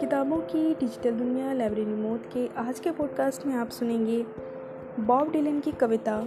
किताबों 0.00 0.36
की 0.36 0.74
डिजिटल 0.74 1.10
दुनिया 1.10 1.52
लाइब्रेरी 1.52 1.90
मोड 1.90 2.20
के 2.20 2.48
आज 2.54 2.80
के 2.80 2.90
पॉडकास्ट 2.90 3.46
में 3.46 3.54
आप 3.54 3.70
सुनेंगे 3.70 4.24
बॉब 5.00 5.32
डिलन 5.32 5.60
की 5.60 5.72
कविता 5.72 6.20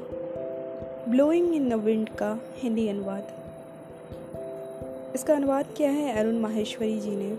ब्लोइंग 1.09 1.55
इन 1.55 1.69
द 1.69 1.73
विंड 1.73 2.09
का 2.09 2.39
हिंदी 2.55 2.87
अनुवाद। 2.87 3.27
इसका 5.15 5.35
अनुवाद 5.35 5.65
किया 5.77 5.91
है 5.91 6.19
अरुण 6.19 6.39
माहेश्वरी 6.39 6.99
जी 6.99 7.15
ने। 7.15 7.37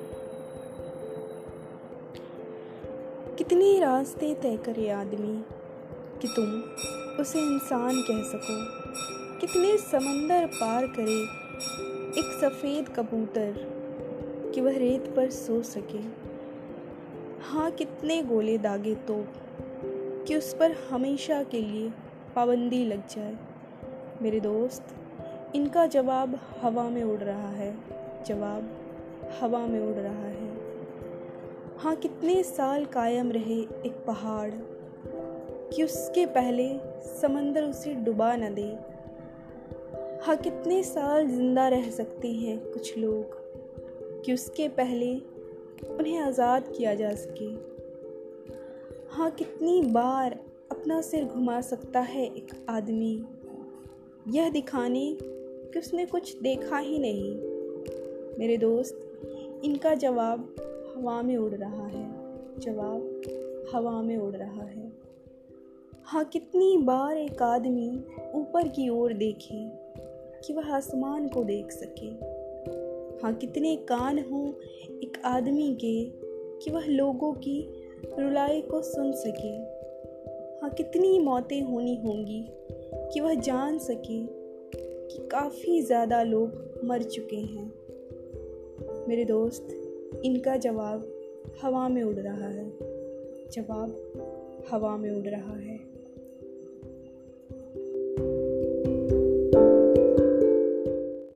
कितने 3.35 3.81
रास्ते 3.81 4.35
तय 4.35 4.57
करे 4.57 4.91
आदमी 4.91 5.45
कि 6.23 6.29
तुम 6.37 6.63
उसे 7.21 7.39
इंसान 7.39 7.95
कह 7.95 8.23
सको, 8.23 8.83
कितने 9.41 9.77
समंदर 9.77 10.47
पार 10.47 10.87
करे 10.87 11.42
एक 12.19 12.39
सफ़ेद 12.41 12.89
कबूतर 12.89 13.55
कि 14.55 14.61
वह 14.61 14.79
रेत 14.79 15.15
पर 15.17 15.31
सो 15.31 15.63
सके। 15.63 16.33
हाँ 17.45 17.71
कितने 17.71 18.23
गोले 18.23 18.59
दागे 18.59 18.95
तो 18.95 19.27
कि 20.27 20.37
उस 20.37 20.55
पर 20.55 20.73
हमेशा 20.91 21.43
के 21.43 21.61
लिए 21.61 21.91
पाबंदी 22.37 22.85
लग 22.85 23.09
जाए। 23.09 23.37
मेरे 24.23 24.41
दोस्त, 24.41 24.83
इनका 25.55 25.87
जवाब 25.87 26.41
हवा 26.61 26.89
में 26.89 27.05
उड़ 27.05 27.21
रहा 27.21 27.51
है। 27.51 27.77
जवाब, 28.27 28.71
हवा 29.41 29.67
में 29.67 29.81
उड़ 29.81 29.97
रहा 29.97 30.27
है। 30.27 30.53
हाँ 31.79 31.97
कितने 31.97 32.43
साल 32.43 32.85
कायम 32.85 33.33
रहे 33.33 33.61
एक 33.61 34.05
पहाड़ 34.07 34.51
कि 35.73 35.83
उसके 35.83 36.27
पहले 36.27 36.79
समंदर 37.05 37.63
उसे 37.63 37.95
डुबा 37.95 38.37
न 38.37 38.55
दे। 38.55 39.02
हाँ 40.27 40.37
कितने 40.37 40.83
साल 40.83 41.27
ज़िंदा 41.27 41.69
रह 41.69 41.91
सकते 41.91 42.33
हैं 42.33 42.73
कुछ 42.73 42.99
लोग 42.99 43.25
कि 44.25 44.33
उसके 44.33 44.69
पहले 44.69 45.15
उन्हें 45.89 46.19
आज़ाद 46.19 46.69
किया 46.77 46.95
जा 46.95 47.15
सके। 47.15 47.47
हाँ 49.15 49.31
कितनी 49.31 49.83
बार 49.83 50.33
अपना 50.71 51.01
सिर 51.01 51.25
घुमा 51.25 51.61
सकता 51.61 52.01
है 52.01 52.27
एक 52.27 52.67
आदमी। 52.69 53.25
यह 54.29 54.51
दिखाने 54.51 55.19
कि 55.21 55.79
उसने 55.79 56.07
कुछ 56.07 56.41
देखा 56.41 56.79
ही 56.79 56.99
नहीं। 56.99 57.35
मेरे 58.39 58.57
दोस्त, 58.57 59.23
इनका 59.65 59.95
जवाब 59.95 60.55
हवा 60.97 61.23
में 61.23 61.37
उड़ 61.37 61.55
रहा 61.55 61.87
है। 61.87 62.09
जवाब 62.59 63.23
हवा 63.75 64.03
में 64.03 64.17
उड़ 64.17 64.37
रहा 64.37 64.65
है। 64.65 64.93
हाँ 66.05 66.25
कितनी 66.25 66.77
बार 66.77 67.17
एक 67.17 67.43
आदमी 67.43 68.05
ऊपर 68.35 68.69
की 68.69 68.89
ओर 68.89 69.13
देखे। 69.13 69.82
कि 70.45 70.53
वह 70.53 70.75
आसमान 70.75 71.29
को 71.29 71.45
देख 71.45 71.73
सके। 71.73 72.07
हाँ 73.23 73.35
कितने 73.35 73.77
कान 73.77 74.19
हों 74.19 74.49
एक 74.99 75.23
आदमी 75.25 75.75
के 75.75 76.05
कि 76.59 76.71
वह 76.71 76.87
लोगों 76.87 77.33
की 77.33 77.75
रुलाई 78.19 78.61
को 78.61 78.83
सुन 78.83 79.13
सके। 79.13 79.53
हाँ 80.63 80.71
कितनी 80.71 81.19
मौतें 81.19 81.63
होनी 81.63 81.97
होंगी 81.97 82.47
कि 83.13 83.21
वह 83.21 83.35
जान 83.35 83.79
सके 83.79 84.27
कि 85.07 85.29
काफ़ी 85.29 85.83
ज़्यादा 85.83 86.23
लोग 86.23 86.81
मर 86.85 87.03
चुके 87.03 87.37
हैं। 87.37 87.73
मेरे 89.09 89.25
दोस्त, 89.25 89.69
इनका 90.25 90.57
जवाब 90.57 91.09
हवा 91.63 91.89
में 91.89 92.03
उड़ 92.03 92.19
रहा 92.19 92.49
है। 92.49 92.71
जवाब 93.51 94.69
हवा 94.71 94.97
में 94.97 95.11
उड़ 95.11 95.29
रहा 95.29 95.57
है। 95.57 96.02